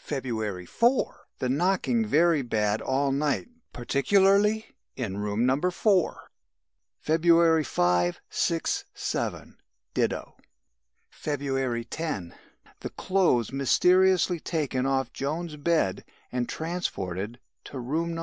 [0.00, 1.26] "February 4.
[1.40, 5.60] The knocking very bad all night particularly in room No.
[5.60, 6.30] 4.
[7.00, 9.58] "February 5, 6, 7,
[9.92, 10.38] ditto.
[11.10, 12.34] "February 10.
[12.80, 18.12] The clothes mysteriously taken off Joan's bed and transported to room No.